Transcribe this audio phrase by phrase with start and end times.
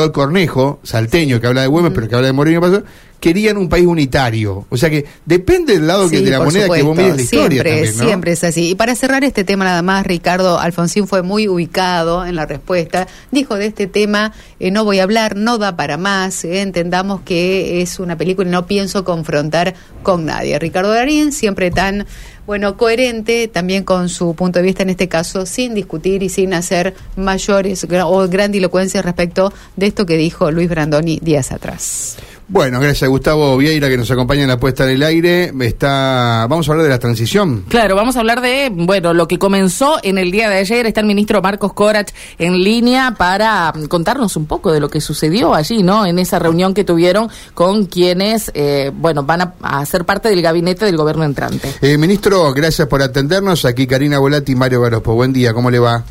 [0.00, 2.82] Salvador Cornejo, salteño, que habla de Güemes, pero que habla de Moreno pasó,
[3.20, 4.66] querían un país unitario.
[4.70, 7.62] O sea que depende del lado que de la moneda que vos mires la historia.
[7.62, 8.04] Siempre, también, ¿no?
[8.04, 8.70] siempre es así.
[8.70, 13.06] Y para cerrar este tema nada más, Ricardo Alfonsín fue muy ubicado en la respuesta.
[13.30, 16.44] Dijo de este tema, eh, no voy a hablar, no da para más.
[16.44, 20.58] eh, entendamos que es una película y no pienso confrontar con nadie.
[20.58, 22.06] Ricardo Darín, siempre tan
[22.50, 26.52] bueno, coherente también con su punto de vista en este caso, sin discutir y sin
[26.52, 32.16] hacer mayores o grandilocuencias respecto de esto que dijo Luis Brandoni días atrás.
[32.52, 35.52] Bueno, gracias a Gustavo Vieira que nos acompaña en la puesta en el aire.
[35.60, 37.64] Está, vamos a hablar de la transición.
[37.68, 40.84] Claro, vamos a hablar de, bueno, lo que comenzó en el día de ayer.
[40.84, 45.00] Está el ministro Marcos Corach en línea para mm, contarnos un poco de lo que
[45.00, 46.04] sucedió allí, ¿no?
[46.04, 50.42] En esa reunión que tuvieron con quienes, eh, bueno, van a, a ser parte del
[50.42, 51.72] gabinete del gobierno entrante.
[51.80, 53.64] Eh, ministro, gracias por atendernos.
[53.64, 55.14] Aquí Karina Volati y Mario Garopo.
[55.14, 56.02] Buen día, ¿cómo le va?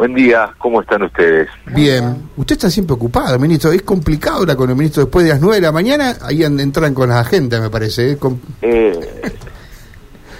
[0.00, 1.50] Buen día, ¿cómo están ustedes?
[1.74, 2.30] Bien.
[2.34, 3.70] Usted está siempre ocupado, ministro.
[3.70, 6.16] Es complicado hablar con el ministro después de las 9 de la mañana.
[6.22, 8.12] Ahí an- entran con las agendas, me parece.
[8.12, 8.18] ¿eh?
[8.62, 8.98] Eh,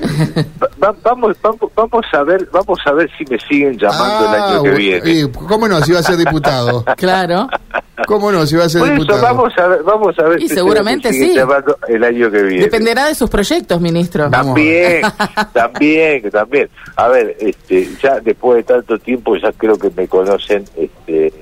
[0.62, 4.40] va- va- vamos, vamos, vamos a ver, vamos a ver si me siguen llamando el
[4.40, 5.20] Ah, año que bu- viene.
[5.20, 5.78] eh, ¿Cómo no?
[5.82, 6.82] Si va a ser diputado.
[6.96, 7.46] Claro.
[8.06, 8.46] ¿Cómo no?
[8.46, 11.12] Si va a ser Por eso vamos a ver, vamos a ver Y si seguramente
[11.12, 11.34] sí.
[11.88, 12.64] el año que viene.
[12.64, 14.30] Dependerá de sus proyectos, ministro.
[14.30, 15.02] También,
[15.52, 16.68] también, también.
[16.96, 21.32] A ver, este, ya después de tanto tiempo ya creo que me conocen, este,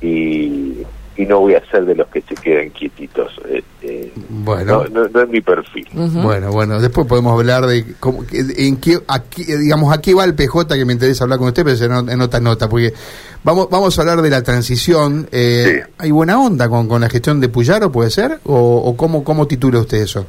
[0.00, 0.82] y,
[1.22, 3.30] y no voy a ser de los que se quedan quietitos.
[3.48, 4.84] Este, Bueno.
[4.84, 5.86] no, no, no es mi perfil.
[5.92, 10.24] Bueno, bueno, después podemos hablar de cómo, en qué, a qué- digamos, a qué va
[10.24, 12.92] el PJ que me interesa hablar con usted, pero será en otra nota, porque
[13.44, 15.28] vamos, vamos a hablar de la transición.
[15.32, 15.92] Eh, Sí.
[15.98, 18.38] ¿Hay buena onda con, con la gestión de Puyaro, puede ser?
[18.44, 20.26] ¿O, o cómo, cómo titula usted eso?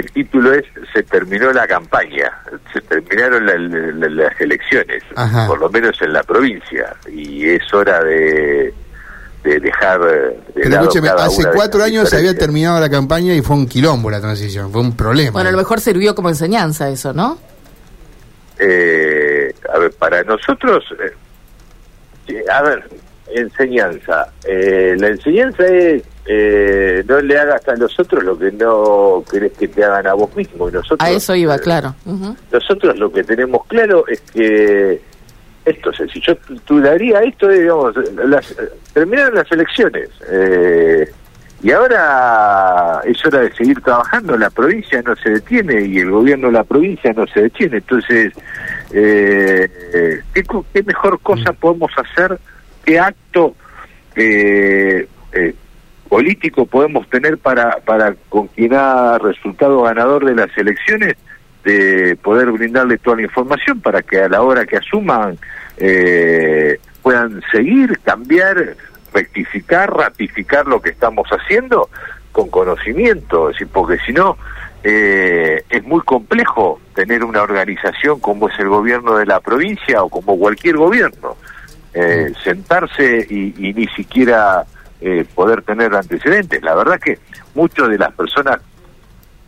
[0.00, 2.30] El título es Se terminó la campaña,
[2.72, 5.46] se terminaron la- la- la- las elecciones, Ajá.
[5.46, 8.72] por lo menos en la provincia, y es hora de,
[9.44, 12.88] de dejar eh, de Pero lado escúcheme, cada hace cuatro años se había terminado la
[12.88, 15.32] campaña y fue un quilombo la transición, fue un problema.
[15.32, 17.38] Bueno, a lo mejor sirvió como enseñanza eso, ¿no?
[18.58, 21.12] Eh, a ver, para nosotros, eh,
[22.28, 22.88] eh, a ver,
[23.34, 24.32] enseñanza.
[24.46, 29.52] Eh, la enseñanza es eh, no le hagas a los otros lo que no querés
[29.52, 30.68] que te hagan a vos mismo.
[30.68, 31.94] Y nosotros, A eso iba, eh, claro.
[32.52, 35.00] Nosotros lo que tenemos claro es que
[35.64, 37.94] esto, es si yo titularía esto, es, digamos,
[38.26, 38.54] las,
[38.92, 41.10] terminaron las elecciones eh,
[41.62, 46.46] y ahora es hora de seguir trabajando, la provincia no se detiene y el gobierno
[46.46, 48.32] de la provincia no se detiene, entonces,
[48.92, 50.42] eh, ¿qué,
[50.72, 52.38] qué mejor cosa podemos hacer?
[52.82, 53.54] ¿Qué acto
[54.16, 55.54] eh, eh,
[56.10, 61.16] político podemos tener para, para con quien ha resultado ganador de las elecciones?
[61.64, 65.38] de poder brindarle toda la información para que a la hora que asuman
[65.76, 68.76] eh, puedan seguir, cambiar,
[69.12, 71.90] rectificar, ratificar lo que estamos haciendo
[72.32, 74.36] con conocimiento, es decir, porque si no
[74.82, 80.08] eh, es muy complejo tener una organización como es el gobierno de la provincia o
[80.08, 81.36] como cualquier gobierno,
[81.92, 84.64] eh, sentarse y, y ni siquiera
[85.00, 86.62] eh, poder tener antecedentes.
[86.62, 87.18] La verdad que
[87.54, 88.60] muchas de las personas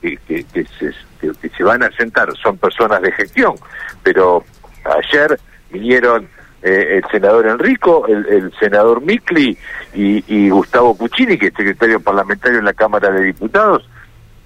[0.00, 3.54] que, se, que, se van a sentar son personas de gestión,
[4.02, 4.44] pero
[4.84, 5.38] ayer
[5.70, 6.28] vinieron
[6.62, 9.56] eh, el senador Enrico, el, el senador Micli
[9.94, 13.88] y, y Gustavo Puccini, que es secretario parlamentario en la Cámara de Diputados,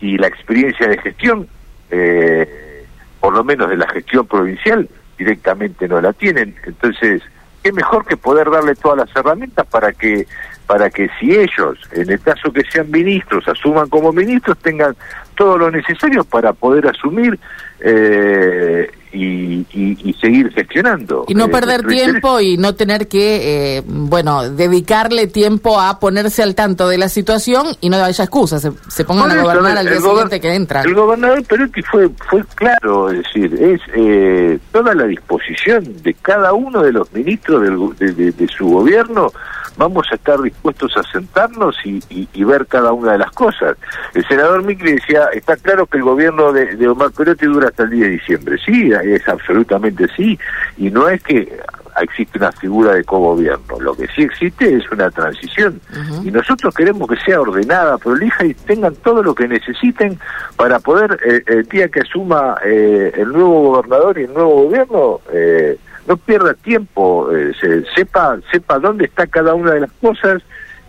[0.00, 1.48] y la experiencia de gestión,
[1.90, 2.86] eh,
[3.20, 4.88] por lo menos de la gestión provincial,
[5.18, 6.54] directamente no la tienen.
[6.64, 7.22] Entonces,
[7.62, 10.26] qué mejor que poder darle todas las herramientas para que
[10.66, 14.96] para que si ellos, en el caso que sean ministros, asuman como ministros, tengan
[15.36, 17.38] todo lo necesario para poder asumir
[17.80, 21.24] eh, y, y- y seguir gestionando.
[21.28, 26.42] Y no Eh, perder tiempo y no tener que, eh, bueno, dedicarle tiempo a ponerse
[26.42, 29.86] al tanto de la situación y no haya excusas, se, se pongan a gobernar al
[29.86, 30.82] el día gober- siguiente que entra.
[30.82, 36.52] El gobernador Perotti fue fue claro, es decir, es eh, toda la disposición de cada
[36.52, 39.32] uno de los ministros del de, de- de su gobierno.
[39.78, 43.76] Vamos a estar dispuestos a sentarnos y, y- y ver cada una de las cosas.
[44.14, 47.82] El senador Micli decía, está claro que el gobierno de, de Omar Perotti dura hasta
[47.82, 48.56] el 10 de diciembre.
[48.64, 50.38] Sí, es absolutamente sí.
[50.76, 51.56] Y no es que
[52.02, 53.80] existe una figura de cogobierno.
[53.80, 55.80] Lo que sí existe es una transición.
[56.24, 60.18] Y nosotros queremos que sea ordenada, prolija y tengan todo lo que necesiten
[60.56, 65.20] para poder, eh, el día que asuma eh, el nuevo gobernador y el nuevo gobierno,
[65.32, 70.42] eh, no pierda tiempo, eh, se- sepa, sepa dónde está cada una de las cosas,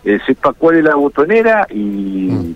[0.04, 2.54] eh, sepa cuál es la botonera y,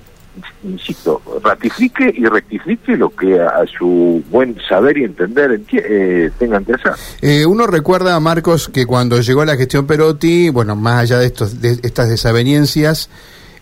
[0.65, 6.75] insisto, ratifique y rectifique lo que a, su buen saber y entender eh, tengan que
[6.75, 6.93] hacer.
[7.21, 11.61] Eh, uno recuerda, Marcos, que cuando llegó la gestión Perotti, bueno, más allá de, estos,
[11.61, 13.11] de estas desavenencias,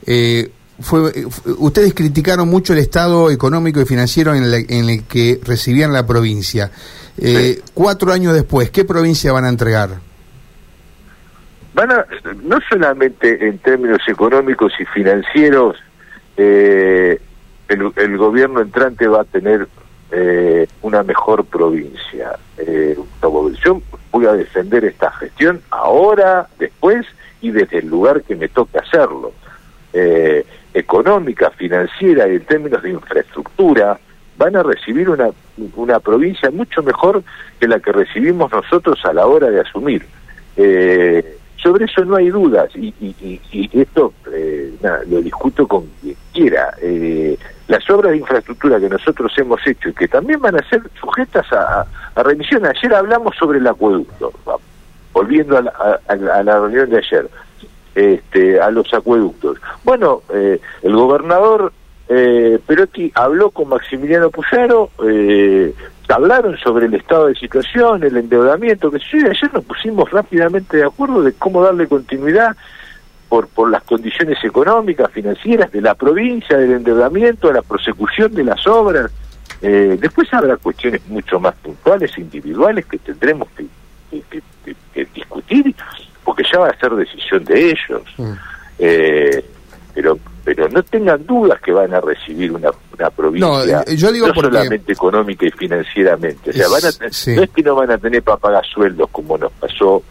[0.07, 1.13] eh, fue,
[1.59, 6.71] ustedes criticaron mucho el estado económico y financiero en, el que recibían la provincia.
[7.75, 9.91] Cuatro años después, ¿qué provincia van a entregar?
[11.75, 12.07] Van a,
[12.43, 15.77] no solamente en términos económicos y financieros,
[16.43, 17.21] eh,
[17.69, 19.69] el, gobierno entrante va a tener
[20.11, 22.39] eh, una mejor provincia.
[22.57, 22.97] Eh,
[23.63, 27.07] yo voy a defender esta gestión ahora, después
[27.43, 29.33] y desde el lugar que me toque hacerlo.
[29.93, 33.99] Eh, económica, financiera y en términos de infraestructura,
[34.39, 37.23] van a recibir una, provincia mucho mejor
[37.59, 40.07] que la que recibimos nosotros a la hora de asumir.
[41.63, 42.93] Sobre eso no hay dudas y,
[43.73, 44.73] esto eh,
[45.09, 46.75] lo discuto con quien quiera.
[46.81, 47.37] Eh,
[47.69, 51.47] las obras de infraestructura que nosotros hemos hecho y que también van a ser sujetas
[51.53, 51.87] a,
[52.23, 52.67] remisión.
[52.67, 54.33] Ayer hablamos sobre el acueducto,
[55.13, 57.29] volviendo a la, reunión de ayer,
[57.95, 59.59] este, a los acueductos.
[59.85, 61.73] Bueno, eh, el gobernador
[62.09, 64.91] Perotti habló con Maximiliano Puyaro,
[66.13, 70.85] hablaron sobre el estado de situación, el endeudamiento, que sí, ayer nos pusimos rápidamente de
[70.85, 72.57] acuerdo de cómo darle continuidad
[73.29, 78.45] por, por las condiciones económicas, financieras de la provincia, del endeudamiento, de la prosecución de
[78.45, 79.11] las obras.
[79.63, 83.67] Eh, después habrá cuestiones mucho más puntuales, individuales, que tendremos que,
[85.15, 85.75] discutir,
[86.25, 88.03] porque ya va a ser decisión de ellos.
[88.17, 88.33] Mm.
[88.79, 89.45] Eh,
[89.95, 94.29] pero pero no tengan dudas que van a recibir una, una provincia, no, yo digo
[94.29, 96.51] no solamente económica y financieramente.
[96.51, 96.91] O sea, van a,
[97.37, 100.03] no es que no van a tener para pagar sueldos como nos pasó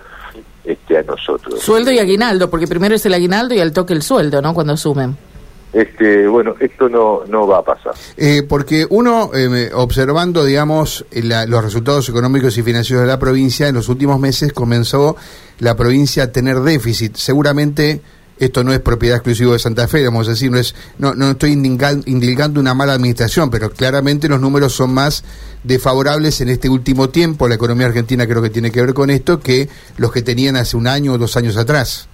[0.63, 1.59] este a nosotros.
[1.59, 4.53] Sueldo y aguinaldo, porque primero es el aguinaldo y al toque el sueldo, ¿no?
[4.53, 5.18] Cuando asumen.
[5.71, 7.94] Este, bueno, esto no, no va a pasar.
[8.18, 13.75] Eh, porque uno, eh, observando, digamos, los resultados económicos y financieros de la provincia, en
[13.75, 15.15] los últimos meses comenzó
[15.59, 17.15] la provincia a tener déficit.
[17.18, 18.01] Seguramente
[18.39, 21.51] esto no es propiedad exclusiva de Santa Fe, vamos a decir, no es no, estoy
[21.51, 25.24] indicando una mala administración, pero claramente los números son más
[25.63, 29.39] desfavorables en este último tiempo, la economía argentina creo que tiene que ver con esto,
[29.39, 32.07] que los que tenían hace un año o dos años atrás.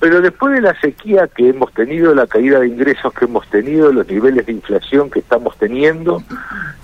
[0.00, 3.90] Pero después de la sequía que hemos tenido, la caída de ingresos que hemos tenido,
[3.90, 6.22] los niveles de inflación que estamos teniendo,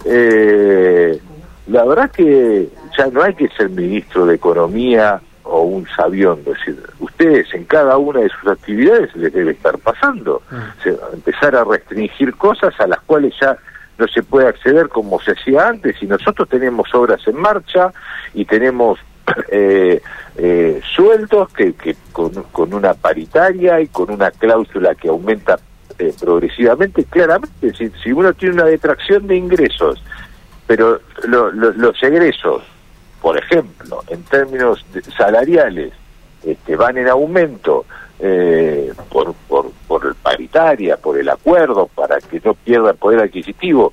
[0.06, 1.20] eh,
[1.66, 5.20] la verdad que ya no hay que ser ministro de Economía
[5.50, 9.76] o un sabiendo, es decir, ustedes en cada una de sus actividades les debe estar
[9.78, 10.72] pasando, ah.
[11.12, 13.56] empezar a restringir cosas a las cuales ya
[13.98, 17.92] no se puede acceder como se hacía antes y nosotros tenemos obras en marcha
[18.32, 18.98] y tenemos
[19.50, 20.00] eh,
[20.36, 25.58] eh, sueldos que, que con, con, una paritaria y con una cláusula que aumenta
[25.98, 30.02] eh, progresivamente, claramente, si, si, uno tiene una detracción de ingresos,
[30.66, 32.62] pero los egresos
[33.20, 34.84] por ejemplo, en términos
[35.16, 35.92] salariales,
[36.44, 37.84] este, van en aumento
[38.18, 43.92] eh, por, por, por paritaria, por el acuerdo, para que no pierda poder adquisitivo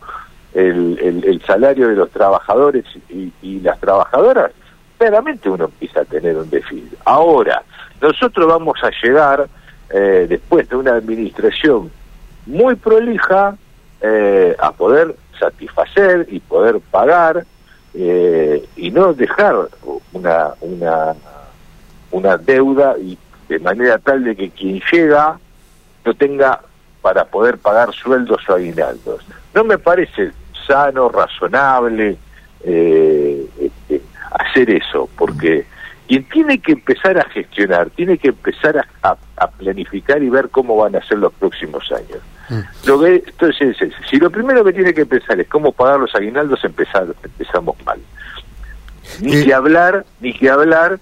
[0.54, 4.52] el, el, salario de los trabajadores y, las trabajadoras,
[4.98, 6.94] claramente uno empieza a tener un déficit.
[7.06, 7.64] Ahora,
[8.02, 9.48] nosotros vamos a llegar,
[9.90, 11.92] eh, después de una administración
[12.46, 13.56] muy prolija,
[14.02, 17.46] eh, a poder satisfacer y poder pagar
[18.00, 19.56] eh, y no dejar
[20.14, 21.16] una, una,
[22.12, 23.18] una deuda y
[23.50, 25.40] de manera tal de que quien llega
[26.06, 26.62] no tenga
[27.02, 29.26] para poder pagar sueldos o aguinaldos.
[29.56, 30.32] No me parece
[30.68, 32.18] sano, razonable
[32.64, 34.02] eh, este,
[34.32, 35.66] hacer eso, porque
[36.08, 40.78] quien tiene que empezar a gestionar, tiene que empezar a, a planificar y ver cómo
[40.78, 42.22] van a ser los próximos años.
[42.86, 43.76] Lo que, entonces,
[44.10, 48.00] si lo primero que tiene que pensar es cómo pagar los aguinaldos, empezar, empezamos mal.
[49.22, 51.00] Ni eh, que hablar, ni que hablar,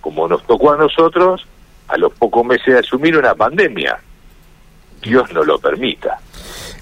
[0.00, 1.46] como nos tocó a nosotros,
[1.88, 3.98] a los pocos meses de asumir una pandemia.
[5.02, 6.18] Dios no lo permita.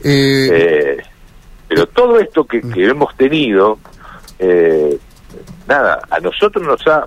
[0.04, 1.02] Eh, eh,
[1.66, 3.78] pero todo esto que, hemos tenido,
[5.66, 7.06] nada, a nosotros nos ha,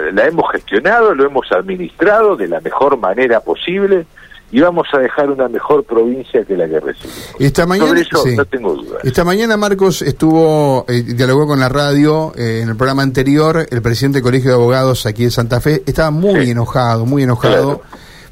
[0.00, 4.06] la hemos gestionado, lo hemos administrado de la mejor manera posible
[4.54, 7.34] y vamos a dejar una mejor provincia que la que recibimos.
[7.40, 9.04] Esta mañana, eso no tengo dudas.
[9.04, 13.82] Esta mañana Marcos estuvo, eh, dialogó con la radio eh, en el programa anterior, el
[13.82, 17.82] presidente del Colegio de Abogados aquí en Santa Fe, estaba muy enojado, muy enojado.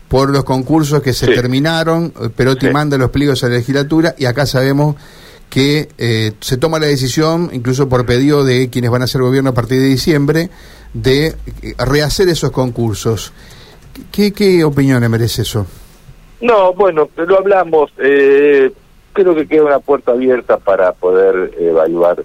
[0.06, 4.26] por los concursos que se terminaron, eh, Perotti manda los pliegos a la legislatura y
[4.26, 4.96] acá sabemos
[5.52, 9.54] que se toma la decisión, incluso por pedido de quienes van a hacer gobierno a
[9.54, 10.48] partir de diciembre,
[10.94, 11.34] de
[11.76, 13.34] rehacer esos concursos.
[14.10, 15.66] ¿Qué, qué opiniones merece eso?
[16.40, 17.92] No, bueno, lo hablamos.
[17.98, 18.72] Eh,
[19.12, 22.24] creo que queda una puerta abierta para poder evaluar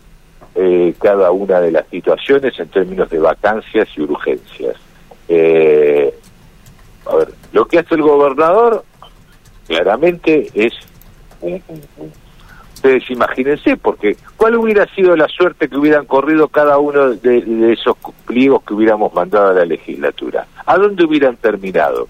[0.56, 4.76] eh, cada una de las situaciones en términos de vacancias y urgencias.
[5.28, 6.14] Eh,
[7.06, 8.86] a ver, lo que hace el gobernador
[9.68, 10.74] claramente es
[12.78, 17.74] ustedes imagínense, porque ¿cuál hubiera sido la suerte que hubieran corrido cada uno de, de,
[17.74, 20.46] esos pliegos que hubiéramos mandado a la legislatura?
[20.66, 22.08] ¿A dónde hubieran terminado?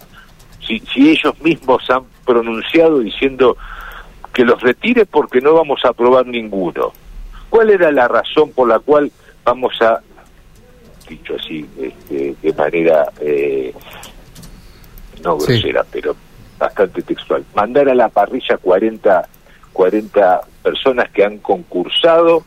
[0.66, 3.56] Si, si ellos mismos han pronunciado diciendo
[4.34, 6.92] que los retire porque no vamos a aprobar ninguno.
[7.50, 9.10] ¿Cuál era la razón por la cual
[9.46, 10.02] vamos a,
[11.08, 13.74] dicho así, este, de manera eh,
[15.24, 15.90] no grosera, sí.
[15.94, 16.16] pero
[16.60, 19.28] bastante textual, mandar a la parrilla 40,
[19.78, 22.44] 40 personas que han concursado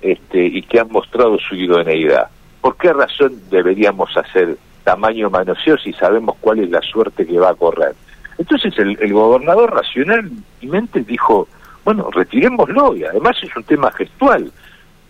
[0.00, 2.28] este, y que han mostrado su idoneidad?
[2.62, 7.50] ¿Por qué razón deberíamos hacer tamaño manoseo si sabemos cuál es la suerte que va
[7.50, 7.94] a correr?
[8.38, 11.46] Entonces el, el gobernador racionalmente dijo,
[11.84, 14.50] bueno, retirémoslo y además es un tema gestual.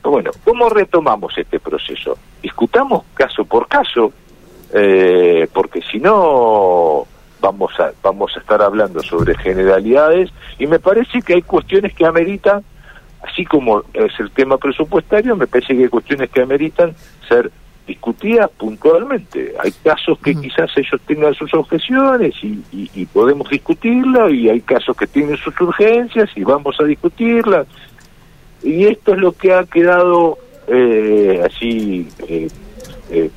[0.03, 2.19] Pero bueno, ¿cómo retomamos este proceso?
[2.43, 4.13] Discutamos caso por caso,
[4.75, 7.07] eh, porque si no
[7.41, 12.07] vamos a, vamos a estar hablando sobre generalidades y me parece que hay cuestiones que
[12.07, 12.63] ameritan,
[13.23, 16.95] así como es el tema presupuestario, me parece que hay cuestiones que ameritan
[17.29, 17.51] ser
[17.87, 19.55] discutidas puntualmente.
[19.59, 24.61] Hay casos que quizás ellos tengan sus objeciones y, y, y, podemos discutirla y hay
[24.61, 27.67] casos que tienen sus urgencias y vamos a discutirlas.
[28.63, 32.49] Y esto es lo que ha quedado eh, así, eh,
[33.11, 33.31] eh,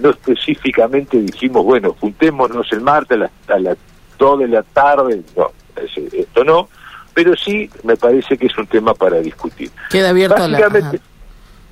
[0.00, 3.76] no específicamente dijimos, bueno, juntémonos el martes a las a la
[4.18, 6.68] 2 de la tarde, no, esto no,
[7.14, 9.70] pero sí me parece que es un tema para discutir.
[9.90, 10.92] Queda abierto la...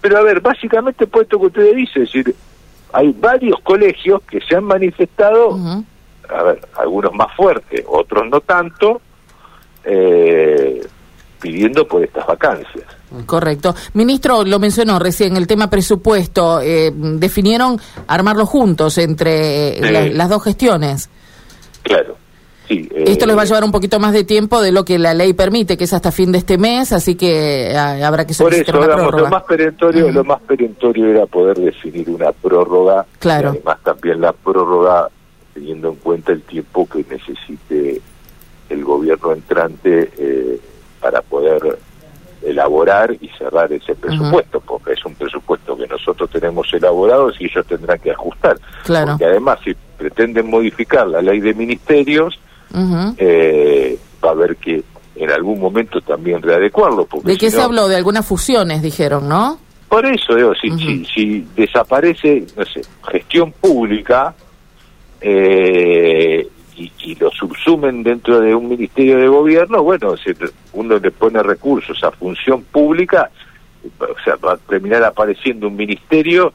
[0.00, 2.34] Pero a ver, básicamente puesto que usted dice, es decir,
[2.92, 5.84] hay varios colegios que se han manifestado, uh -huh.
[6.28, 9.00] a ver, algunos más fuertes, otros no tanto,
[9.84, 10.86] eh,
[11.40, 12.84] pidiendo por estas vacancias.
[13.26, 13.75] Correcto.
[13.95, 20.29] Ministro, lo mencionó recién, el tema presupuesto, eh, definieron armarlo juntos entre eh, la, las
[20.29, 21.09] dos gestiones.
[21.83, 22.17] Claro.
[22.69, 24.97] Sí, eh, Esto les va a llevar un poquito más de tiempo de lo que
[24.99, 28.33] la ley permite, que es hasta fin de este mes, así que ah, habrá que
[28.33, 29.25] solicitar Por eso, una prórroga.
[29.25, 30.12] Lo más perentorio, uh -huh.
[30.12, 33.05] lo más perentorio era poder definir una prórroga.
[33.19, 33.49] Claro.
[33.55, 35.09] Y además también la prórroga
[35.52, 38.00] teniendo en cuenta el tiempo que necesite
[38.69, 40.61] el gobierno entrante eh,
[41.00, 41.76] para poder
[42.42, 44.66] elaborar y cerrar ese presupuesto, uh -huh.
[44.66, 48.56] porque es un presupuesto que nosotros tenemos elaborado y ellos tendrán que ajustar.
[48.85, 49.12] Claro.
[49.12, 52.38] Porque además, si pretenden modificar la ley de ministerios,
[52.73, 53.14] Uh -huh.
[53.18, 54.80] eh, va a haber que
[55.16, 57.04] en algún momento también readecuarlo.
[57.04, 57.88] Porque ¿De qué se habló?
[57.88, 59.59] De algunas fusiones, dijeron, ¿no?
[59.88, 60.78] Por eso, digo, si, uh -huh.
[60.78, 64.35] si, si, desaparece, no sé, gestión pública
[65.20, 66.47] eh,
[66.80, 70.30] y, y, lo subsumen dentro de un ministerio de gobierno, bueno, si
[70.72, 73.30] uno le pone recursos a función pública,
[73.99, 76.52] o sea, va a terminar apareciendo un ministerio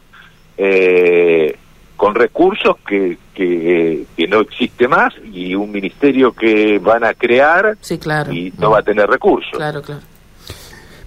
[0.58, 1.55] eh,
[1.96, 7.77] con recursos que, que, que, no existe más y un ministerio que van a crear
[7.82, 8.32] sí, claro.
[8.34, 9.51] y no va a tener recursos.
[9.53, 10.01] Claro, claro.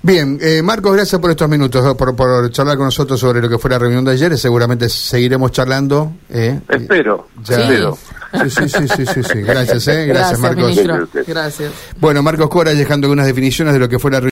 [0.09, 3.59] Bien, eh, Marcos, gracias por estos minutos, por, por, charlar con nosotros sobre lo que
[3.59, 4.39] fue la reunión de ayer.
[4.39, 6.15] Seguramente seguiremos charlando.
[6.31, 6.61] Eh.
[6.67, 7.57] Espero, ya.
[7.57, 7.61] Sí.
[7.61, 7.99] Espero.
[8.33, 10.07] Sí, sí, sí, sí, sí, sí, Gracias, eh.
[10.07, 10.71] Gracias, Gracias Marcos.
[10.71, 11.09] Ministro.
[11.27, 11.73] Gracias.
[12.01, 14.27] Bueno, Marcos Cora dejando algunas definiciones de lo que fue la reunión.